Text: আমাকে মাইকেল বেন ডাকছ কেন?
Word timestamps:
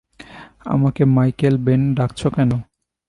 আমাকে 0.65 1.03
মাইকেল 1.15 1.55
বেন 1.65 1.81
ডাকছ 1.95 2.21
কেন? 2.35 2.51